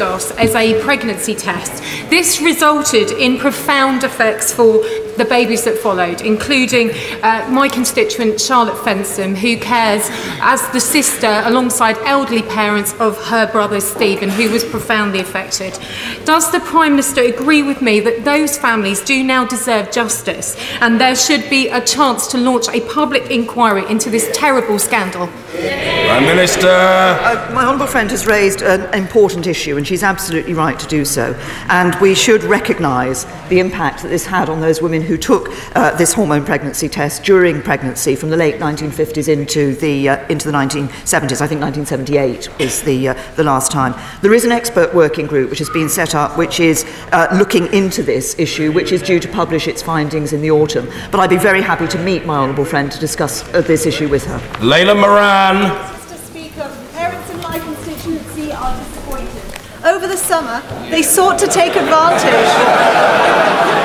[0.00, 1.82] As a pregnancy test.
[2.08, 4.82] This resulted in profound effects for
[5.20, 6.90] the babies that followed, including
[7.22, 10.08] uh, my constituent Charlotte Fensom, who cares
[10.40, 15.78] as the sister alongside elderly parents of her brother Stephen, who was profoundly affected.
[16.24, 20.98] Does the Prime Minister agree with me that those families do now deserve justice and
[20.98, 25.28] there should be a chance to launch a public inquiry into this terrible scandal?
[25.50, 26.68] Prime Minister.
[26.68, 31.04] Uh, my honourable friend has raised an important issue, and she's absolutely right to do
[31.04, 31.34] so.
[31.68, 35.90] And we should recognise the impact that this had on those women who took uh,
[35.96, 40.56] this hormone pregnancy test during pregnancy from the late 1950s into the uh, into the
[40.56, 41.40] 1970s.
[41.40, 43.92] I think 1978 was the uh, the last time.
[44.22, 47.66] There is an expert working group which has been set up, which is uh, looking
[47.72, 50.88] into this issue, which is due to publish its findings in the autumn.
[51.10, 54.08] But I'd be very happy to meet my honourable friend to discuss uh, this issue
[54.08, 54.38] with her.
[54.60, 55.56] Layla Moran.
[55.56, 56.18] Mr.
[56.18, 59.84] Speaker, parents in my constituency are disappointed.
[59.84, 63.79] Over the summer, they sought to take advantage.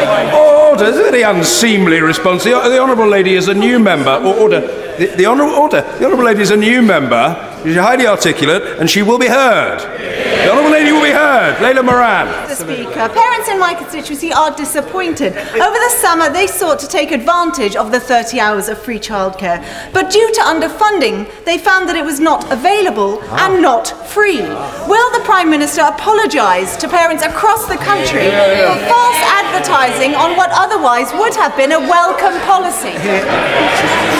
[0.00, 2.44] Order, it's a very unseemly response.
[2.44, 4.10] The, the Honourable Lady is a new member.
[4.10, 4.60] Or- Order.
[4.98, 5.80] The, the Honourable Order.
[5.98, 7.50] The Honourable Lady is a new member.
[7.64, 9.80] She's highly articulate, and she will be heard.
[9.80, 11.56] The Honourable Lady will be heard.
[11.56, 12.26] Layla Moran.
[12.46, 12.56] Mr.
[12.62, 15.32] Speaker, parents in my constituency are disappointed.
[15.34, 19.64] Over the summer, they sought to take advantage of the 30 hours of free childcare.
[19.94, 24.42] But due to underfunding, they found that it was not available and not free.
[24.42, 29.23] Will the Prime Minister apologise to parents across the country for false
[29.54, 32.92] advertising on what otherwise would have been a welcome policy?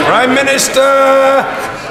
[0.07, 0.83] Prime Minister.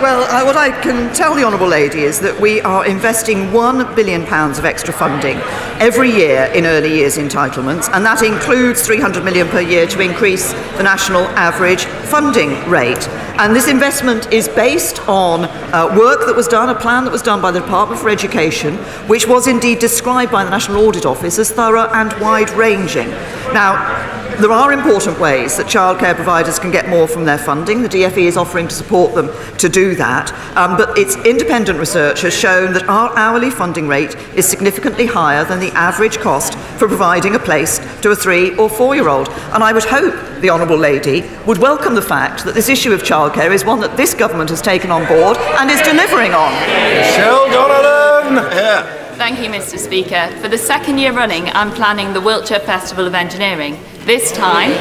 [0.02, 3.96] Well, uh, what I can tell the Honourable Lady is that we are investing £1
[3.96, 5.38] billion of extra funding
[5.80, 10.52] every year in early years entitlements, and that includes £300 million per year to increase
[10.78, 13.08] the national average funding rate.
[13.38, 17.22] And this investment is based on uh, work that was done, a plan that was
[17.22, 18.76] done by the Department for Education,
[19.08, 23.10] which was indeed described by the National Audit Office as thorough and wide ranging.
[23.54, 27.82] Now, there are important ways that childcare providers can get more from their funding.
[27.82, 30.32] The DFE is offering to support them to do that.
[30.58, 35.46] Um, but its independent research has shown that our hourly funding rate is significantly higher
[35.46, 39.30] than the average cost for providing a place to a three or four year old.
[39.54, 43.04] And I would hope the Honourable Lady would welcome the fact that this issue of
[43.04, 46.52] childcare is one that this government has taken on board and is delivering on.
[46.96, 49.04] Michelle Donelan.
[49.16, 49.78] Thank you, Mr.
[49.78, 50.36] Speaker.
[50.42, 54.72] For the second year running, I'm planning the Wiltshire Festival of Engineering, this time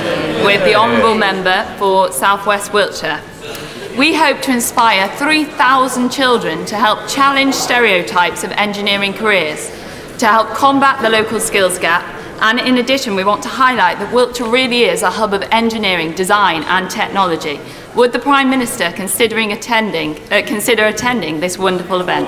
[0.44, 3.22] with the Honourable Member for South West Wiltshire.
[3.96, 9.68] We hope to inspire 3,000 children to help challenge stereotypes of engineering careers,
[10.18, 12.02] to help combat the local skills gap,
[12.40, 16.12] and in addition, we want to highlight that Wiltshire really is a hub of engineering,
[16.14, 17.60] design, and technology.
[17.94, 22.26] Would the Prime Minister considering attending, uh, consider attending this wonderful event?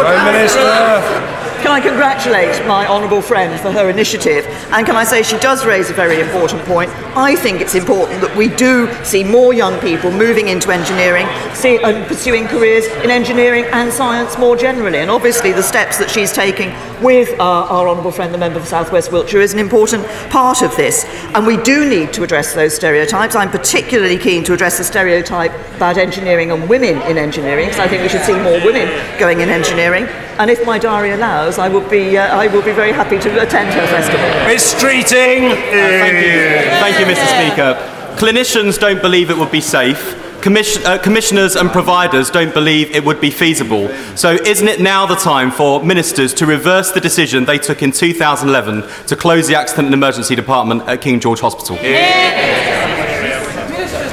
[0.00, 1.31] Prime Minister.
[1.62, 4.44] Can I congratulate my honourable friend for her initiative?
[4.72, 6.90] And can I say she does raise a very important point?
[7.16, 11.78] I think it's important that we do see more young people moving into engineering, see,
[11.80, 14.98] and pursuing careers in engineering and science more generally.
[14.98, 18.66] And obviously, the steps that she's taking with uh, our honourable friend, the member for
[18.66, 21.04] South West Wiltshire, is an important part of this.
[21.34, 23.36] And we do need to address those stereotypes.
[23.36, 27.86] I'm particularly keen to address the stereotype about engineering and women in engineering, because I
[27.86, 28.88] think we should see more women
[29.20, 30.08] going in engineering.
[30.38, 33.42] And if my diary allows, I will be, uh, I will be very happy to
[33.42, 34.20] attend her festival.
[34.46, 35.54] Wes Streeting.
[35.70, 36.40] Thank you.
[36.80, 37.26] Thank you, Mr.
[37.36, 37.76] Speaker.
[38.16, 40.18] Clinicians don't believe it would be safe.
[40.42, 43.88] Commission, uh, commissioners and providers don't believe it would be feasible.
[44.16, 47.92] So, isn't it now the time for ministers to reverse the decision they took in
[47.92, 51.76] 2011 to close the Accident and Emergency Department at King George Hospital?
[51.76, 51.94] Can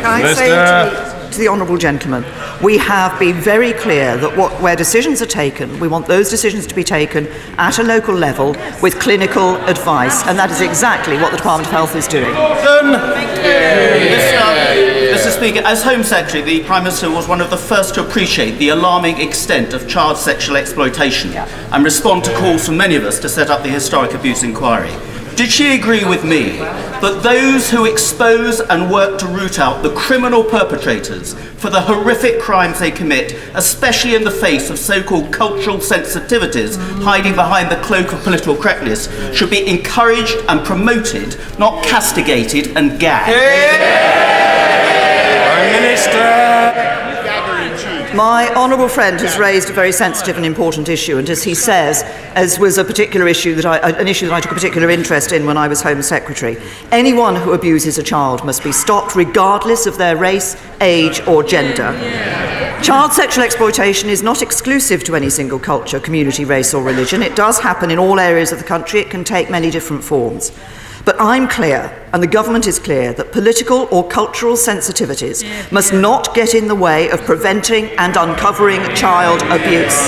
[0.04, 2.24] I say to the, to the honourable gentleman,
[2.62, 6.68] we have been very clear that what, where decisions are taken, we want those decisions
[6.68, 11.32] to be taken at a local level with clinical advice, and that is exactly what
[11.32, 12.34] the Department of Health is doing.
[14.10, 14.40] Mr.
[15.16, 15.32] Mr.
[15.38, 18.70] Speaker, as Home Secretary, the Prime Minister was one of the first to appreciate the
[18.70, 23.30] alarming extent of child sexual exploitation and respond to calls from many of us to
[23.30, 24.92] set up the Historic Abuse Inquiry.
[25.40, 29.94] Did she agree with me that those who expose and work to root out the
[29.96, 35.32] criminal perpetrators for the horrific crimes they commit, especially in the face of so called
[35.32, 41.86] cultural sensitivities hiding behind the cloak of political correctness, should be encouraged and promoted, not
[41.86, 43.32] castigated and gagged?
[45.56, 46.89] Prime Minister.
[48.16, 52.02] My honourable friend has raised a very sensitive and important issue, and as he says,
[52.34, 55.32] as was a particular issue that I, an issue that I took a particular interest
[55.32, 56.58] in when I was Home Secretary.
[56.92, 61.94] Anyone who abuses a child must be stopped, regardless of their race, age, or gender.
[62.82, 67.22] Child sexual exploitation is not exclusive to any single culture, community, race, or religion.
[67.22, 69.02] It does happen in all areas of the country.
[69.02, 70.52] It can take many different forms.
[71.10, 76.36] But I'm clear, and the government is clear, that political or cultural sensitivities must not
[76.36, 80.08] get in the way of preventing and uncovering child abuse.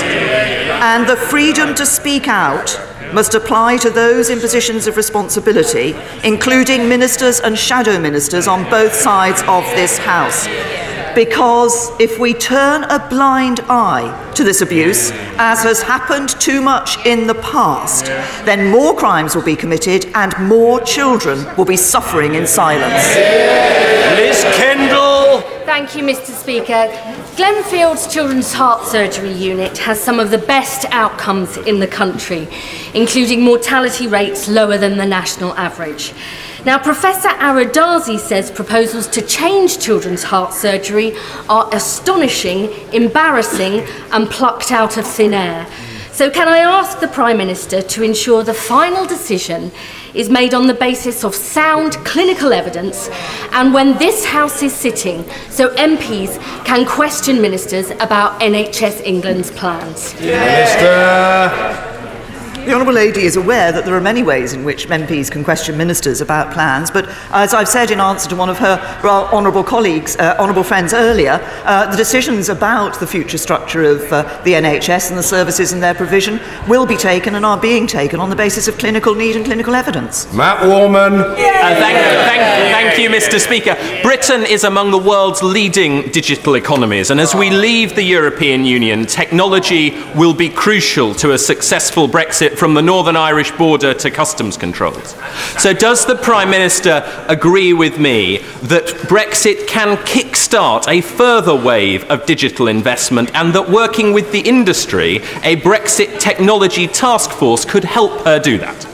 [0.80, 2.80] And the freedom to speak out
[3.12, 8.92] must apply to those in positions of responsibility, including ministers and shadow ministers on both
[8.94, 10.46] sides of this House.
[11.14, 17.04] Because if we turn a blind eye to this abuse, as has happened too much
[17.04, 18.06] in the past,
[18.46, 23.14] then more crimes will be committed and more children will be suffering in silence.
[24.16, 25.40] Liz Kendall.
[25.64, 26.30] Thank you, Mr.
[26.30, 26.88] Speaker.
[27.36, 32.48] Glenfield's Children's Heart Surgery Unit has some of the best outcomes in the country,
[32.94, 36.12] including mortality rates lower than the national average.
[36.64, 41.12] Now, Professor Ara Darzi says proposals to change children's heart surgery
[41.48, 43.80] are astonishing, embarrassing,
[44.12, 45.66] and plucked out of thin air.
[46.12, 49.72] So, can I ask the Prime Minister to ensure the final decision
[50.14, 53.08] is made on the basis of sound clinical evidence
[53.52, 60.14] and when this House is sitting so MPs can question ministers about NHS England's plans?
[60.20, 61.91] Minister.
[62.64, 65.76] The Honourable Lady is aware that there are many ways in which MPs can question
[65.76, 70.16] ministers about plans, but as I've said in answer to one of her honourable colleagues,
[70.16, 75.08] uh, honourable friends earlier, uh, the decisions about the future structure of uh, the NHS
[75.08, 76.38] and the services and their provision
[76.68, 79.74] will be taken and are being taken on the basis of clinical need and clinical
[79.74, 80.32] evidence.
[80.32, 81.14] Matt Warman.
[81.14, 83.40] Uh, thank, thank, thank you, Mr.
[83.40, 83.74] Speaker.
[84.04, 89.04] Britain is among the world's leading digital economies, and as we leave the European Union,
[89.04, 94.56] technology will be crucial to a successful Brexit from the Northern Irish border to customs
[94.56, 95.16] controls.
[95.58, 102.04] So, does the Prime Minister agree with me that Brexit can kickstart a further wave
[102.10, 107.84] of digital investment and that working with the industry, a Brexit technology task force could
[107.84, 108.86] help her do that?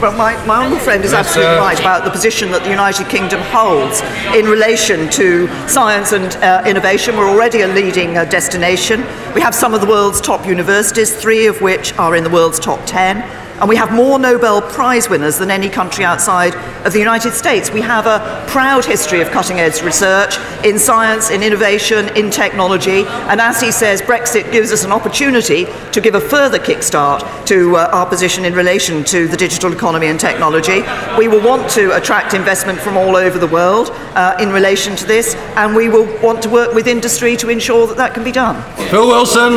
[0.00, 3.40] Well, my, my honourable friend is absolutely right about the position that the United Kingdom
[3.40, 4.02] holds
[4.36, 7.16] in relation to science and uh, innovation.
[7.16, 9.00] We're already a leading uh, destination.
[9.34, 12.60] We have some of the world's top universities, three of which are in the world's
[12.60, 13.45] top 10.
[13.58, 16.54] And we have more Nobel Prize winners than any country outside
[16.86, 17.70] of the United States.
[17.70, 23.04] We have a proud history of cutting edge research in science, in innovation, in technology.
[23.30, 27.76] And as he says, Brexit gives us an opportunity to give a further kickstart to
[27.76, 30.82] uh, our position in relation to the digital economy and technology.
[31.18, 35.06] We will want to attract investment from all over the world uh, in relation to
[35.06, 38.32] this, and we will want to work with industry to ensure that that can be
[38.32, 38.62] done.
[38.90, 39.54] Phil Wilson.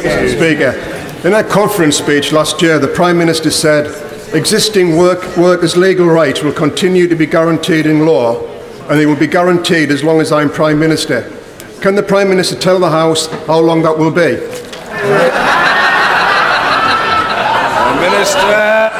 [0.00, 0.36] Mr.
[0.36, 3.86] Speaker, in a conference speech last year, the Prime Minister said
[4.34, 8.46] existing work, workers' legal rights will continue to be guaranteed in law
[8.88, 11.30] and they will be guaranteed as long as I'm Prime Minister.
[11.82, 14.40] Can the Prime Minister tell the House how long that will be?
[18.00, 18.99] Minister.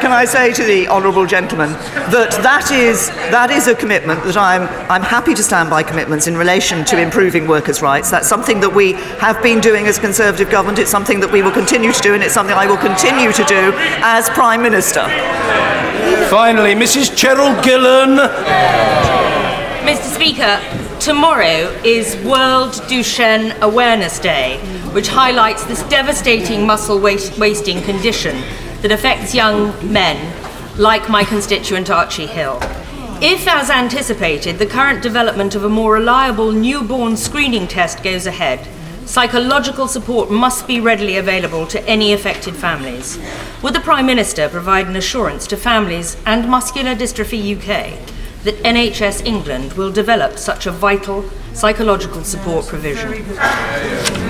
[0.00, 1.72] Can I, say to the honourable gentleman
[2.10, 6.26] that that is, that is a commitment that I'm, I'm happy to stand by commitments
[6.26, 8.10] in relation to improving workers' rights.
[8.10, 10.78] That's something that we have been doing as Conservative government.
[10.78, 13.44] It's something that we will continue to do, and it's something I will continue to
[13.44, 13.72] do
[14.02, 15.02] as Prime Minister.
[16.30, 17.10] Finally, Mrs.
[17.14, 18.16] Cheryl Gillan.
[19.84, 20.14] Mr.
[20.14, 24.58] Speaker, tomorrow is World Duchenne Awareness Day,
[24.92, 28.42] which highlights this devastating muscle waste- wasting condition
[28.82, 30.18] that affects young men,
[30.78, 32.58] like my constituent Archie Hill.
[33.22, 38.66] If, as anticipated, the current development of a more reliable newborn screening test goes ahead,
[39.06, 43.18] psychological support must be readily available to any affected families.
[43.62, 47.98] Would the Prime Minister provide an assurance to families and Muscular Dystrophy UK
[48.44, 51.24] that NHS England will develop such a vital
[51.54, 53.24] psychological support provision?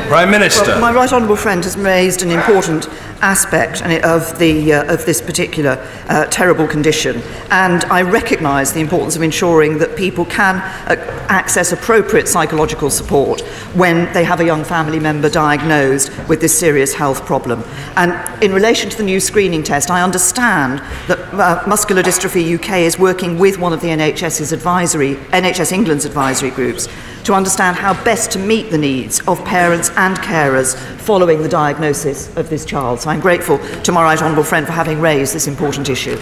[0.08, 0.66] Prime Minister.
[0.66, 2.88] Well, my right honourable friend has raised an important
[3.22, 9.14] aspect of, the, uh, of this particular uh, terrible condition, and I recognise the importance
[9.14, 10.96] of ensuring that people can uh,
[11.28, 13.42] access appropriate psychological support
[13.74, 17.62] when they have a young family member diagnosed with this serious health problem.
[17.96, 22.78] And in relation to the new screening test, I understand that uh, Muscular Dystrophy UK
[22.78, 26.88] is working with one of the NHS's advisory, NHS England's advisory groups
[27.24, 32.34] to understand how best to meet the needs of parents and carers following the diagnosis
[32.36, 33.00] of this child.
[33.00, 36.16] So I'm grateful to my right honourable friend for having raised this important issue.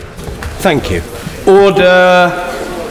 [0.60, 1.02] Thank you.
[1.46, 2.77] Order.